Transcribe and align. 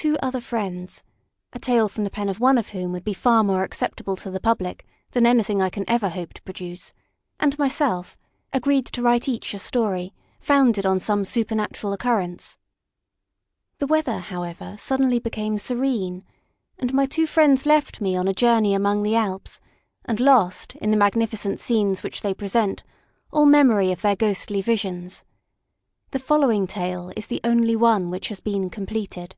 Two 0.00 0.16
other 0.22 0.40
friends 0.40 1.02
(a 1.52 1.58
tale 1.58 1.88
from 1.88 2.04
the 2.04 2.08
pen 2.10 2.28
of 2.28 2.38
one 2.38 2.56
of 2.56 2.68
whom 2.68 2.92
would 2.92 3.02
be 3.02 3.12
far 3.12 3.42
more 3.42 3.64
acceptable 3.64 4.14
to 4.14 4.30
the 4.30 4.38
public 4.38 4.86
than 5.10 5.26
any 5.26 5.42
thing 5.42 5.60
I 5.60 5.70
can 5.70 5.84
ever 5.90 6.10
hope 6.10 6.34
to 6.34 6.42
produce) 6.42 6.92
and 7.40 7.58
myself 7.58 8.16
agreed 8.52 8.86
to 8.86 9.02
write 9.02 9.28
each 9.28 9.52
a 9.54 9.58
story 9.58 10.14
founded 10.38 10.86
on 10.86 11.00
some 11.00 11.24
supernatural 11.24 11.92
occurrence. 11.92 12.58
The 13.78 13.88
weather, 13.88 14.18
however, 14.20 14.76
suddenly 14.78 15.18
became 15.18 15.58
serene; 15.58 16.24
and 16.78 16.94
my 16.94 17.04
two 17.06 17.26
friends 17.26 17.66
left 17.66 18.00
me 18.00 18.14
on 18.14 18.28
a 18.28 18.32
journey 18.32 18.74
among 18.74 19.02
the 19.02 19.16
Alps, 19.16 19.60
and 20.04 20.20
lost, 20.20 20.76
in 20.76 20.92
the 20.92 20.96
magnificent 20.96 21.58
scenes 21.58 22.04
which 22.04 22.20
they 22.20 22.34
present, 22.34 22.84
all 23.32 23.46
memory 23.46 23.90
of 23.90 24.02
their 24.02 24.14
ghostly 24.14 24.62
visions. 24.62 25.24
The 26.12 26.20
following 26.20 26.68
tale 26.68 27.10
is 27.16 27.26
the 27.26 27.40
only 27.42 27.74
one 27.74 28.10
which 28.10 28.28
has 28.28 28.38
been 28.38 28.70
completed. 28.70 29.34